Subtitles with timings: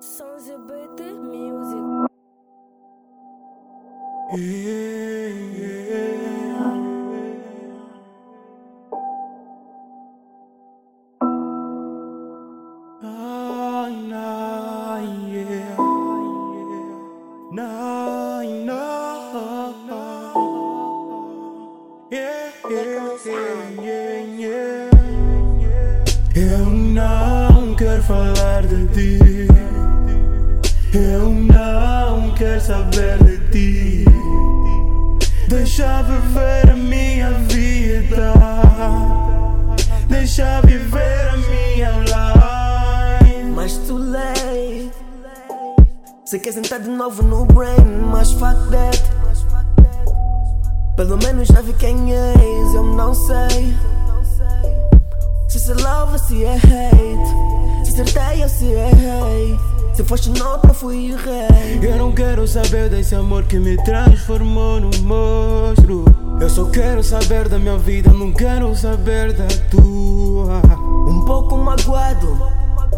[0.00, 0.48] Sons
[1.12, 2.08] Music.
[26.36, 29.77] Eu não quero falar de ti.
[30.92, 34.04] Eu não quero saber de ti.
[35.48, 38.32] Deixa viver a minha vida.
[40.08, 43.44] Deixa viver a minha life.
[43.54, 44.90] Mas too late.
[46.24, 49.02] Você quer sentar de novo no brain, mas fuck that.
[50.96, 53.74] Pelo menos já vi quem és, eu não sei.
[55.48, 57.47] Se se love ou se é hate.
[59.98, 61.80] Se foste nota, fui rei.
[61.82, 66.04] Eu não quero saber desse amor que me transformou num monstro.
[66.40, 70.62] Eu só quero saber da minha vida, não quero saber da tua.
[71.08, 72.28] Um pouco magoado.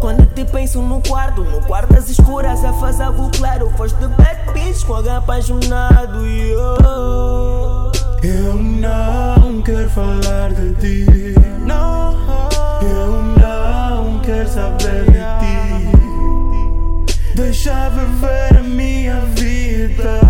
[0.00, 3.68] Quando te penso no quarto, no quarto às escuras a fazer algo claro.
[3.76, 6.26] Foste bad bitch com H apaixonado.
[6.26, 6.78] yo.
[8.22, 11.35] Eu não quero falar de ti.
[17.36, 20.20] Deixa viver a minha vida.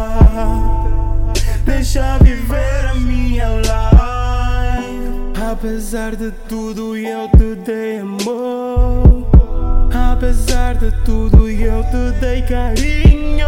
[1.65, 5.41] Deixa viver a minha life.
[5.53, 9.25] Apesar de tudo, eu te dei amor.
[10.13, 13.47] Apesar de tudo, eu te dei carinho.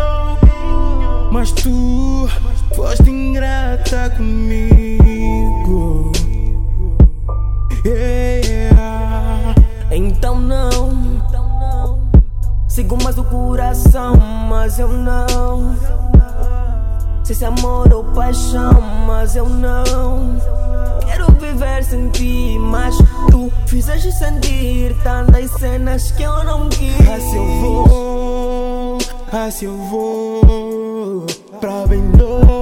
[1.32, 2.28] Mas tu
[2.76, 5.38] foste ingrata comigo.
[12.78, 14.14] Sigo mais o coração,
[14.48, 15.74] mas eu não.
[17.24, 20.41] Sei se é amor ou paixão, mas eu não.
[21.04, 22.97] Quero viver sem ti, mas
[23.32, 26.94] tu fizeste sentir tantas cenas que eu não quis.
[27.00, 28.98] Ah, se eu vou,
[29.32, 31.26] ah, se eu vou
[31.58, 32.57] pra bem longe